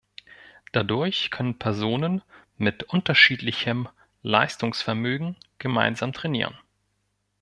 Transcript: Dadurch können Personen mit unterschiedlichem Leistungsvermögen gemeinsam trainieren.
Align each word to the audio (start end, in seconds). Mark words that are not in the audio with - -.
Dadurch 0.71 1.29
können 1.29 1.59
Personen 1.59 2.23
mit 2.57 2.81
unterschiedlichem 2.81 3.87
Leistungsvermögen 4.23 5.35
gemeinsam 5.59 6.11
trainieren. 6.11 6.57